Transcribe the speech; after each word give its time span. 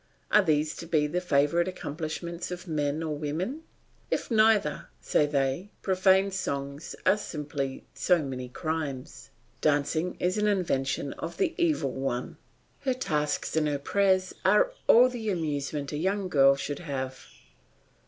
Are 0.31 0.41
these 0.41 0.75
to 0.77 0.87
be 0.87 1.05
the 1.05 1.21
favourite 1.21 1.67
accomplishments 1.67 2.49
of 2.49 2.67
men 2.67 3.03
or 3.03 3.15
women? 3.15 3.61
Of 4.11 4.31
neither, 4.31 4.87
say 4.99 5.27
they; 5.27 5.69
profane 5.83 6.31
songs 6.31 6.95
are 7.05 7.17
simply 7.19 7.85
so 7.93 8.23
many 8.23 8.49
crimes, 8.49 9.29
dancing 9.61 10.17
is 10.19 10.39
an 10.39 10.47
invention 10.47 11.13
of 11.19 11.37
the 11.37 11.53
Evil 11.55 11.91
One; 11.91 12.37
her 12.79 12.95
tasks 12.95 13.55
and 13.55 13.67
her 13.67 13.77
prayers 13.77 14.33
we 14.43 14.51
all 14.87 15.07
the 15.07 15.29
amusement 15.29 15.91
a 15.91 15.97
young 15.97 16.29
girl 16.29 16.55
should 16.55 16.79
have. 16.79 17.23